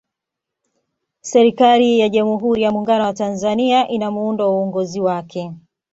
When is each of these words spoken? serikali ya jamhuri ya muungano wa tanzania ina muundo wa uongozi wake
serikali 1.21 1.99
ya 1.99 2.09
jamhuri 2.09 2.61
ya 2.61 2.71
muungano 2.71 3.03
wa 3.03 3.13
tanzania 3.13 3.87
ina 3.87 4.11
muundo 4.11 4.45
wa 4.49 4.55
uongozi 4.55 4.99
wake 4.99 5.53